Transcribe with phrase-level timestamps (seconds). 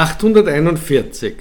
[0.00, 1.34] 841.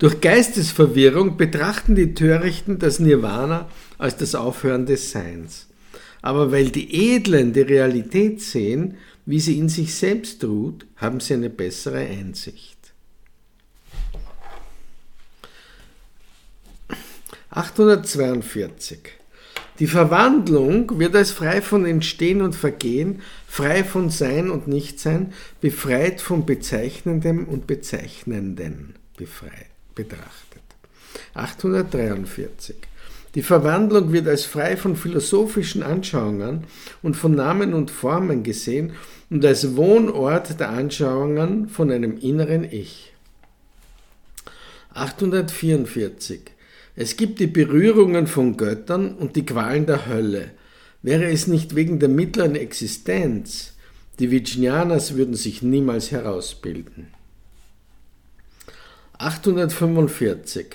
[0.00, 5.68] Durch Geistesverwirrung betrachten die Törichten das Nirvana als das Aufhören des Seins.
[6.20, 11.34] Aber weil die Edlen die Realität sehen, wie sie in sich selbst ruht, haben sie
[11.34, 12.92] eine bessere Einsicht.
[17.50, 18.98] 842.
[19.80, 26.20] Die Verwandlung wird als frei von Entstehen und Vergehen, frei von Sein und Nichtsein, befreit
[26.20, 30.62] von Bezeichnendem und Bezeichnenden betrachtet.
[31.34, 32.76] 843.
[33.34, 36.64] Die Verwandlung wird als frei von philosophischen Anschauungen
[37.02, 38.92] und von Namen und Formen gesehen
[39.28, 43.12] und als Wohnort der Anschauungen von einem inneren Ich.
[44.94, 46.53] 844.
[46.96, 50.52] Es gibt die Berührungen von Göttern und die Qualen der Hölle.
[51.02, 53.72] Wäre es nicht wegen der mittleren Existenz,
[54.20, 57.08] die Vijnanas würden sich niemals herausbilden.
[59.18, 60.66] 845.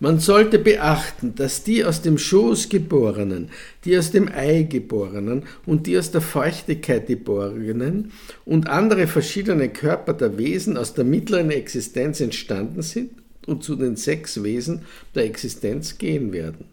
[0.00, 3.50] Man sollte beachten, dass die aus dem Schoß geborenen,
[3.84, 8.12] die aus dem Ei geborenen und die aus der Feuchtigkeit geborenen
[8.44, 13.10] und andere verschiedene Körper der Wesen aus der mittleren Existenz entstanden sind
[13.46, 14.82] und zu den sechs Wesen
[15.14, 16.66] der Existenz gehen werden.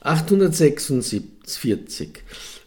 [0.00, 2.10] 846.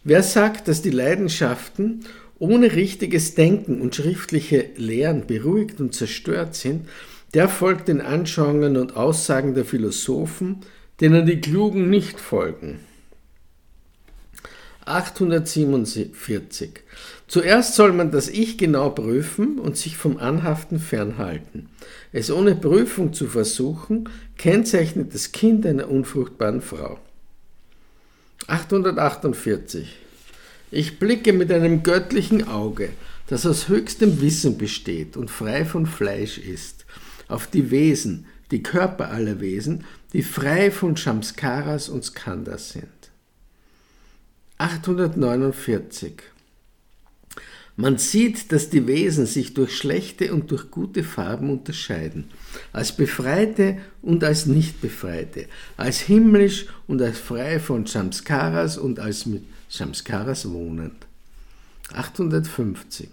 [0.03, 2.05] Wer sagt, dass die Leidenschaften
[2.38, 6.89] ohne richtiges Denken und schriftliche Lehren beruhigt und zerstört sind,
[7.33, 10.61] der folgt den Anschauungen und Aussagen der Philosophen,
[11.02, 12.80] denen die Klugen nicht folgen.
[14.86, 16.83] 847.
[17.28, 21.70] Zuerst soll man das Ich genau prüfen und sich vom Anhaften fernhalten.
[22.12, 27.00] Es ohne Prüfung zu versuchen, kennzeichnet das Kind einer unfruchtbaren Frau.
[28.48, 29.95] 848.
[30.70, 32.90] Ich blicke mit einem göttlichen Auge,
[33.28, 36.86] das aus höchstem Wissen besteht und frei von Fleisch ist,
[37.28, 42.86] auf die Wesen, die Körper aller Wesen, die frei von Shamskaras und Skandas sind.
[44.60, 46.22] 849.
[47.77, 52.30] Man sieht, dass die Wesen sich durch schlechte und durch gute Farben unterscheiden,
[52.71, 59.43] als Befreite und als Nicht-Befreite, als himmlisch und als frei von Samskaras und als mit
[59.67, 61.05] Samskaras wohnend.
[61.93, 63.09] 850.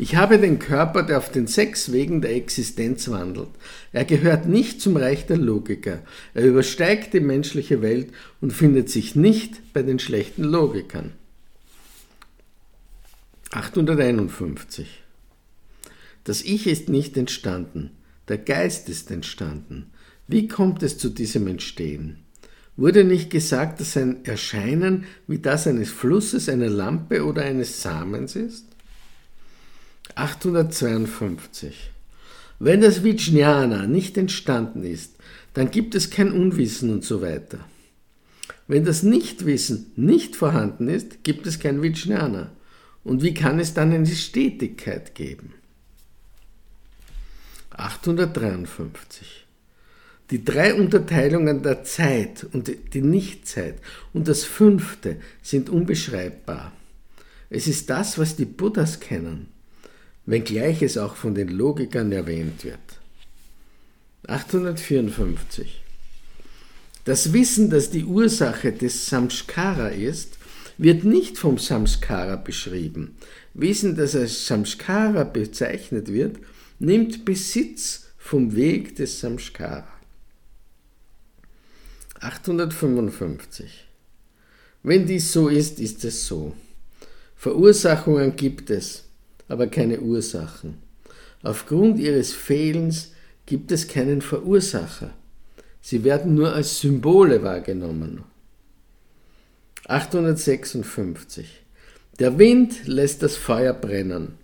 [0.00, 3.48] Ich habe den Körper, der auf den sechs Wegen der Existenz wandelt.
[3.92, 5.98] Er gehört nicht zum Reich der Logiker.
[6.34, 11.12] Er übersteigt die menschliche Welt und findet sich nicht bei den schlechten Logikern.
[13.50, 14.86] 851.
[16.24, 17.90] Das Ich ist nicht entstanden,
[18.28, 19.90] der Geist ist entstanden.
[20.26, 22.18] Wie kommt es zu diesem Entstehen?
[22.76, 28.36] Wurde nicht gesagt, dass ein Erscheinen wie das eines Flusses, einer Lampe oder eines Samens
[28.36, 28.66] ist?
[30.14, 31.90] 852.
[32.58, 35.14] Wenn das Vijnana nicht entstanden ist,
[35.54, 37.60] dann gibt es kein Unwissen und so weiter.
[38.66, 42.52] Wenn das Nichtwissen nicht vorhanden ist, gibt es kein Vijnana.
[43.04, 45.54] Und wie kann es dann eine Stetigkeit geben?
[47.70, 49.46] 853.
[50.30, 53.76] Die drei Unterteilungen der Zeit und die Nichtzeit
[54.12, 56.72] und das fünfte sind unbeschreibbar.
[57.48, 59.48] Es ist das, was die Buddhas kennen,
[60.26, 62.78] wenngleich es auch von den Logikern erwähnt wird.
[64.26, 65.82] 854.
[67.04, 70.37] Das Wissen, dass die Ursache des Samskara ist,
[70.78, 73.16] wird nicht vom Samskara beschrieben.
[73.52, 76.38] Wissen, das als Samskara bezeichnet wird,
[76.78, 79.88] nimmt Besitz vom Weg des Samskara.
[82.20, 83.86] 855.
[84.82, 86.54] Wenn dies so ist, ist es so.
[87.36, 89.04] Verursachungen gibt es,
[89.48, 90.78] aber keine Ursachen.
[91.42, 93.12] Aufgrund ihres Fehlens
[93.46, 95.10] gibt es keinen Verursacher.
[95.80, 98.24] Sie werden nur als Symbole wahrgenommen.
[99.88, 101.46] 856.
[102.18, 104.34] Der Wind lässt das Feuer brennen,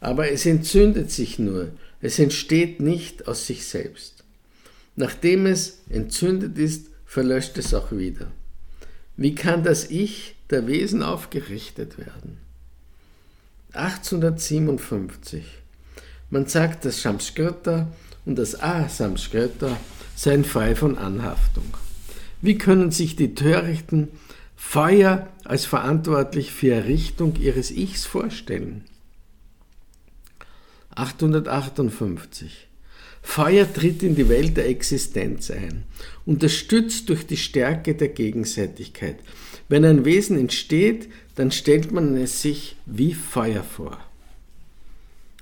[0.00, 4.24] aber es entzündet sich nur, es entsteht nicht aus sich selbst.
[4.94, 8.30] Nachdem es entzündet ist, verlöscht es auch wieder.
[9.16, 12.38] Wie kann das Ich der Wesen aufgerichtet werden?
[13.72, 15.44] 1857.
[16.28, 17.90] Man sagt, das Samskrita
[18.26, 19.78] und das A-Samskrita
[20.14, 21.64] seien frei von Anhaftung.
[22.42, 24.08] Wie können sich die Törichten
[24.64, 28.84] Feuer als verantwortlich für Errichtung ihres Ichs vorstellen.
[30.94, 32.68] 858.
[33.20, 35.84] Feuer tritt in die Welt der Existenz ein,
[36.24, 39.16] unterstützt durch die Stärke der Gegenseitigkeit.
[39.68, 43.98] Wenn ein Wesen entsteht, dann stellt man es sich wie Feuer vor.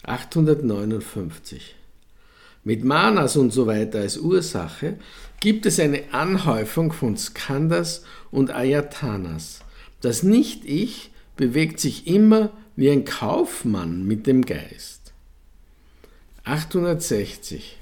[0.02, 1.76] 859.
[2.62, 4.96] Mit Manas und so weiter als Ursache
[5.40, 9.60] gibt es eine Anhäufung von Skandas und Ayatanas.
[10.02, 15.12] Das Nicht-Ich bewegt sich immer wie ein Kaufmann mit dem Geist.
[16.44, 17.78] 860.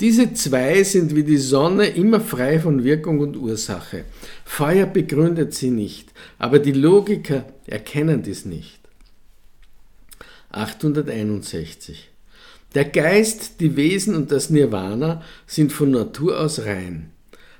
[0.00, 4.04] Diese zwei sind wie die Sonne immer frei von Wirkung und Ursache.
[4.44, 8.80] Feuer begründet sie nicht, aber die Logiker erkennen dies nicht.
[10.50, 12.11] 861.
[12.74, 17.10] Der Geist, die Wesen und das Nirvana sind von Natur aus rein,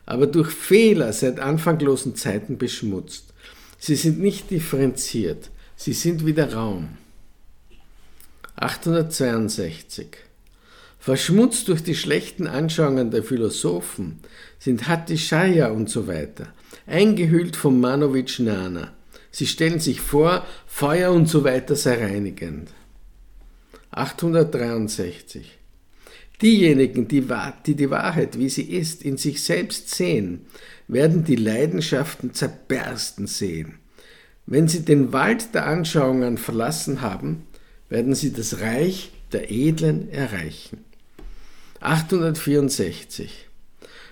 [0.06, 3.34] aber durch Fehler seit anfanglosen Zeiten beschmutzt.
[3.78, 6.96] Sie sind nicht differenziert, sie sind wie der Raum.
[8.56, 10.08] 862.
[10.98, 14.20] Verschmutzt durch die schlechten Anschauungen der Philosophen
[14.58, 16.46] sind Hattishaya und so weiter,
[16.86, 18.92] eingehüllt vom Manowitsch Nana.
[19.30, 22.68] Sie stellen sich vor, Feuer und so weiter sei reinigend.
[23.92, 25.58] 863.
[26.40, 27.24] Diejenigen, die,
[27.66, 30.46] die die Wahrheit, wie sie ist, in sich selbst sehen,
[30.88, 33.74] werden die Leidenschaften zerbersten sehen.
[34.46, 37.46] Wenn sie den Wald der Anschauungen verlassen haben,
[37.88, 40.84] werden sie das Reich der Edlen erreichen.
[41.80, 43.48] 864.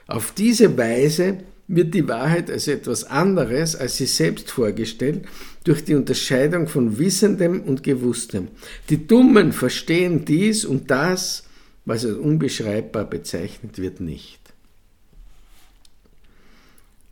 [0.06, 1.38] Auf diese Weise
[1.68, 5.26] wird die Wahrheit als etwas anderes, als sie selbst vorgestellt,
[5.64, 8.48] durch die Unterscheidung von Wissendem und Gewusstem.
[8.88, 11.44] Die Dummen verstehen dies und das,
[11.84, 14.40] was als unbeschreibbar bezeichnet wird, nicht.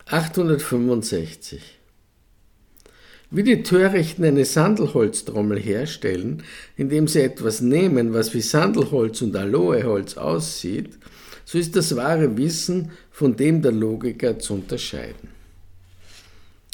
[0.06, 1.79] 865.
[3.31, 6.43] Wie die Törichten eine Sandelholztrommel herstellen,
[6.77, 10.99] indem sie etwas nehmen, was wie Sandelholz und Aloeholz aussieht,
[11.45, 15.38] so ist das wahre Wissen von dem der Logiker zu unterscheiden.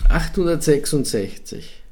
[0.08, 1.82] 866.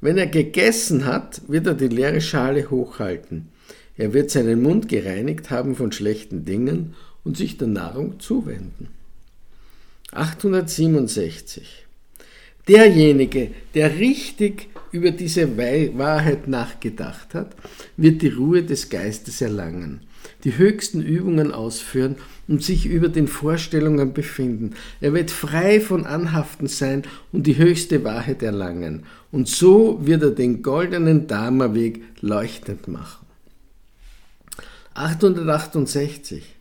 [0.00, 3.48] Wenn er gegessen hat, wird er die leere Schale hochhalten.
[3.96, 6.94] Er wird seinen Mund gereinigt haben von schlechten Dingen
[7.24, 8.88] und sich der Nahrung zuwenden.
[10.12, 11.86] 867.
[12.68, 17.54] Derjenige, der richtig über diese Wahrheit nachgedacht hat,
[17.96, 20.00] wird die Ruhe des Geistes erlangen
[20.44, 22.16] die höchsten Übungen ausführen
[22.48, 24.74] und sich über den Vorstellungen befinden.
[25.00, 27.02] Er wird frei von Anhaften sein
[27.32, 29.04] und die höchste Wahrheit erlangen.
[29.32, 33.26] Und so wird er den goldenen Dharma-Weg leuchtend machen.
[34.94, 36.56] 868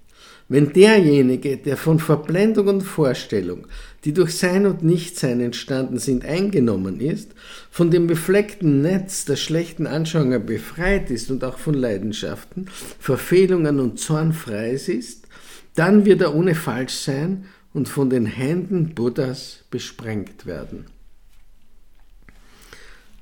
[0.47, 3.65] wenn derjenige, der von Verblendung und Vorstellung,
[4.05, 7.31] die durch Sein und Nichtsein entstanden sind, eingenommen ist,
[7.71, 12.69] von dem befleckten Netz der schlechten Anschauungen befreit ist und auch von Leidenschaften,
[12.99, 15.27] Verfehlungen und Zorn frei ist,
[15.73, 20.85] dann wird er ohne Falschsein und von den Händen Buddhas besprengt werden.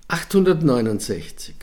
[0.10, 1.56] 869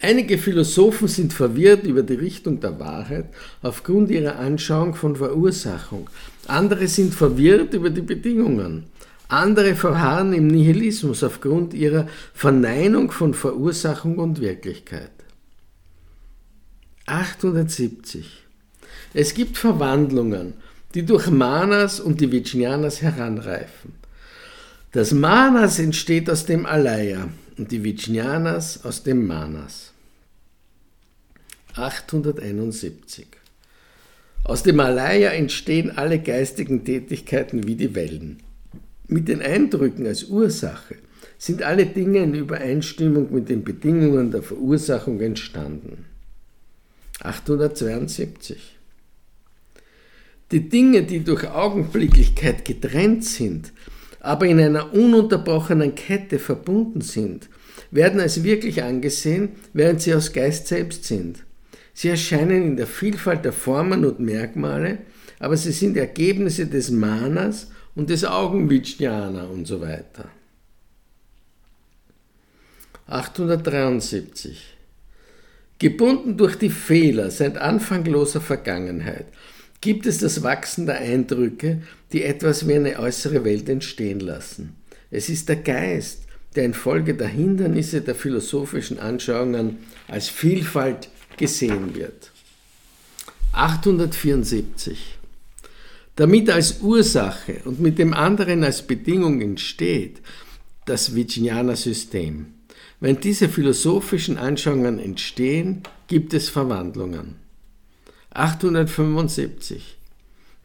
[0.00, 3.26] Einige Philosophen sind verwirrt über die Richtung der Wahrheit
[3.62, 6.08] aufgrund ihrer Anschauung von Verursachung.
[6.48, 8.84] Andere sind verwirrt über die Bedingungen.
[9.28, 15.10] Andere verharren im Nihilismus aufgrund ihrer Verneinung von Verursachung und Wirklichkeit.
[17.06, 18.44] 870.
[19.12, 20.54] Es gibt Verwandlungen,
[20.94, 23.94] die durch Manas und die Vijnanas heranreifen.
[24.92, 27.28] Das Manas entsteht aus dem Alaya
[27.58, 29.92] und die Vijnanas aus dem Manas.
[31.74, 33.37] 871.
[34.48, 38.38] Aus dem Malaya entstehen alle geistigen Tätigkeiten wie die Wellen.
[39.06, 40.94] Mit den Eindrücken als Ursache
[41.36, 46.06] sind alle Dinge in Übereinstimmung mit den Bedingungen der Verursachung entstanden.
[47.20, 48.74] 872.
[50.50, 53.74] Die Dinge, die durch Augenblicklichkeit getrennt sind,
[54.18, 57.50] aber in einer ununterbrochenen Kette verbunden sind,
[57.90, 61.44] werden als wirklich angesehen, während sie aus Geist selbst sind.
[61.98, 64.98] Sie erscheinen in der Vielfalt der Formen und Merkmale,
[65.40, 70.30] aber sie sind Ergebnisse des Manas und des Augenvijnana und so weiter.
[73.08, 74.76] 873.
[75.80, 79.26] Gebunden durch die Fehler seit anfangloser Vergangenheit
[79.80, 84.76] gibt es das Wachsen der Eindrücke, die etwas wie eine äußere Welt entstehen lassen.
[85.10, 86.22] Es ist der Geist,
[86.54, 92.30] der infolge der Hindernisse der philosophischen Anschauungen als Vielfalt gesehen wird.
[93.52, 95.18] 874.
[96.16, 100.20] Damit als Ursache und mit dem anderen als Bedingung entsteht
[100.84, 102.46] das Vijnana-System.
[103.00, 107.36] Wenn diese philosophischen Anschauungen entstehen, gibt es Verwandlungen.
[108.30, 109.96] 875.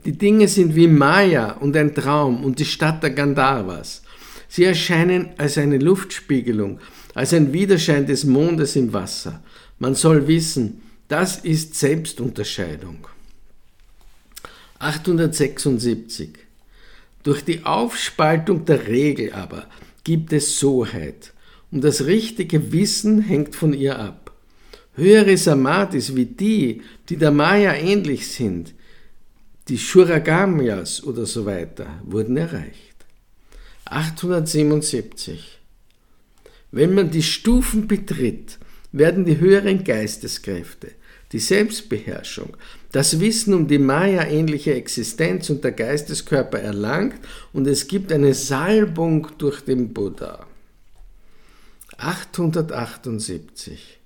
[0.05, 4.01] Die Dinge sind wie Maya und ein Traum und die Stadt der Gandharvas.
[4.49, 6.79] Sie erscheinen als eine Luftspiegelung,
[7.13, 9.41] als ein Widerschein des Mondes im Wasser.
[9.83, 13.05] Man soll wissen, das ist Selbstunterscheidung.
[14.79, 16.29] 876.
[17.21, 19.67] Durch die Aufspaltung der Regel aber
[20.05, 21.33] gibt es Soheit,
[21.69, 24.31] und das richtige Wissen hängt von ihr ab.
[24.95, 28.73] Höhere Samadhis wie die, die der Maya ähnlich sind,
[29.67, 32.95] die Shuragamyas oder so weiter, wurden erreicht.
[33.83, 35.59] 877.
[36.71, 38.59] Wenn man die Stufen betritt,
[38.93, 40.91] werden die höheren Geisteskräfte,
[41.33, 42.55] die Selbstbeherrschung,
[42.91, 47.19] das Wissen um die Maya-ähnliche Existenz und der Geisteskörper erlangt
[47.51, 50.45] und es gibt eine Salbung durch den Buddha.
[51.97, 53.99] 878.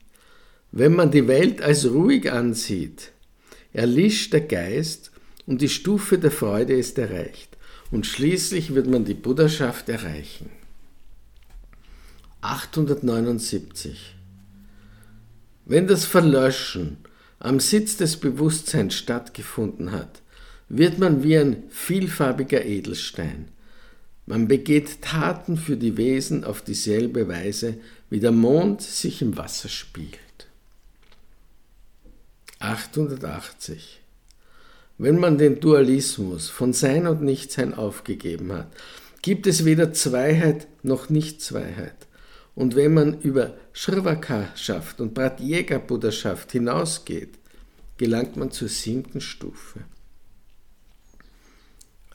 [0.72, 3.12] Wenn man die Welt als ruhig ansieht,
[3.74, 5.12] erlischt der Geist
[5.46, 7.58] und die Stufe der Freude ist erreicht
[7.92, 10.50] und schließlich wird man die Buddhaschaft erreichen.
[12.42, 14.17] 879.
[15.70, 16.96] Wenn das Verlöschen
[17.40, 20.22] am Sitz des Bewusstseins stattgefunden hat,
[20.70, 23.50] wird man wie ein vielfarbiger Edelstein.
[24.26, 27.76] Man begeht Taten für die Wesen auf dieselbe Weise,
[28.10, 30.48] wie der Mond sich im Wasser spiegelt.
[32.60, 34.00] 880.
[34.98, 38.72] Wenn man den Dualismus von Sein und Nichtsein aufgegeben hat,
[39.22, 42.07] gibt es weder Zweiheit noch Nichtzweiheit.
[42.58, 47.38] Und wenn man über Shrvaka-Schaft und Pratyeka-Buddhaschaft hinausgeht,
[47.98, 49.82] gelangt man zur siebten Stufe.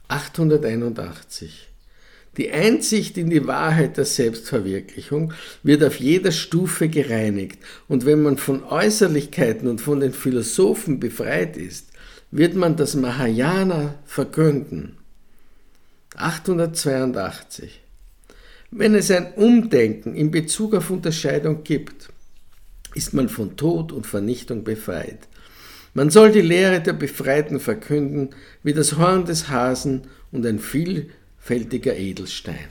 [0.09, 1.69] 881.
[2.37, 5.33] Die Einsicht in die Wahrheit der Selbstverwirklichung
[5.63, 11.57] wird auf jeder Stufe gereinigt und wenn man von Äußerlichkeiten und von den Philosophen befreit
[11.57, 11.91] ist,
[12.33, 14.97] wird man das Mahayana verkünden.
[16.17, 17.82] 882.
[18.75, 22.09] Wenn es ein Umdenken in Bezug auf Unterscheidung gibt,
[22.95, 25.29] ist man von Tod und Vernichtung befreit.
[25.93, 28.31] Man soll die Lehre der Befreiten verkünden
[28.63, 32.71] wie das Horn des Hasen und ein vielfältiger Edelstein.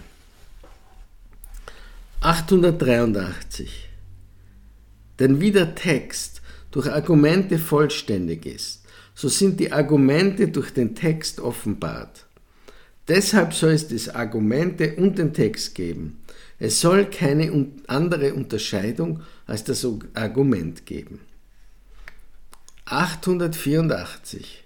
[2.21, 3.89] 883.
[5.19, 6.41] Denn wie der Text
[6.71, 12.25] durch Argumente vollständig ist, so sind die Argumente durch den Text offenbart.
[13.07, 16.19] Deshalb soll es die Argumente und den Text geben.
[16.59, 21.19] Es soll keine andere Unterscheidung als das Argument geben.
[22.85, 24.63] 884.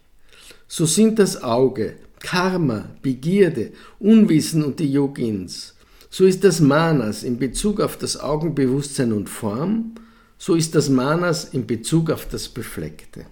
[0.68, 5.76] So sind das Auge, Karma, Begierde, Unwissen und die Yogins.
[6.10, 9.96] So ist das Manas in Bezug auf das Augenbewusstsein und Form,
[10.38, 13.26] so ist das Manas in Bezug auf das Befleckte.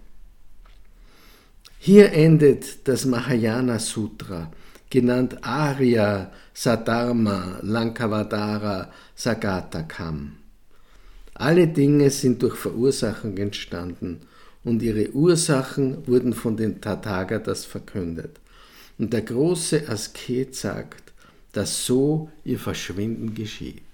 [1.79, 4.51] Hier endet das Mahayana Sutra,
[4.93, 10.33] genannt Arya Sadharma Lankavadara Sagatakam.
[11.33, 14.21] Alle Dinge sind durch Verursachung entstanden
[14.63, 18.39] und ihre Ursachen wurden von den Tathagatas verkündet.
[18.99, 21.11] Und der große Asket sagt,
[21.53, 23.92] dass so ihr Verschwinden geschieht.